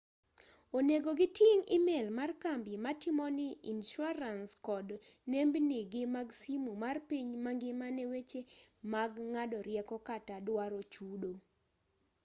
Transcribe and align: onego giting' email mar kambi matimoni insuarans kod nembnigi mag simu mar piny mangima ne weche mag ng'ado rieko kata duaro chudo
onego 0.77 1.09
giting' 1.19 1.65
email 1.77 2.07
mar 2.19 2.31
kambi 2.43 2.73
matimoni 2.85 3.47
insuarans 3.73 4.49
kod 4.67 4.87
nembnigi 5.31 6.01
mag 6.15 6.27
simu 6.41 6.71
mar 6.83 6.97
piny 7.09 7.29
mangima 7.45 7.87
ne 7.97 8.05
weche 8.11 8.41
mag 8.93 9.11
ng'ado 9.31 9.57
rieko 9.67 9.97
kata 10.07 10.35
duaro 10.45 10.81
chudo 10.93 11.31